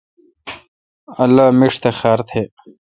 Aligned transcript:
اللہ 1.23 1.47
میݭ 1.59 1.73
تہ 1.81 1.89
خار 1.97 2.19
تہ۔ 2.29 2.41